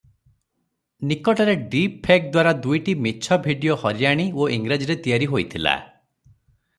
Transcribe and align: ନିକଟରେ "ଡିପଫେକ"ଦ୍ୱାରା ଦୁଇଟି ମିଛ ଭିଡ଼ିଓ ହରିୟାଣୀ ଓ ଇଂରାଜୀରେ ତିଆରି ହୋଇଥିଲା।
ନିକଟରେ 1.09 1.53
"ଡିପଫେକ"ଦ୍ୱାରା 1.75 2.53
ଦୁଇଟି 2.63 2.95
ମିଛ 3.07 3.37
ଭିଡ଼ିଓ 3.43 3.77
ହରିୟାଣୀ 3.83 4.25
ଓ 4.39 4.49
ଇଂରାଜୀରେ 4.57 4.97
ତିଆରି 5.05 5.29
ହୋଇଥିଲା। 5.35 5.75